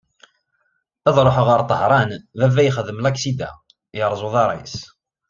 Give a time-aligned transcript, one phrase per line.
[1.07, 3.49] Ad ruḥeɣ ɣer Tahran, baba yexdem laksida,
[3.97, 4.75] yerreẓ uḍar-is.